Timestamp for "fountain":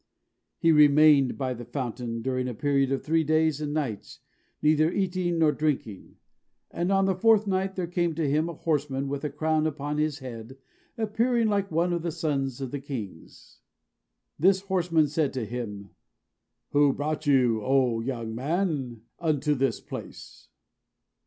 1.63-2.23